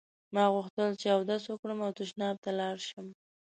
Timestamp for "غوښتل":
0.53-0.89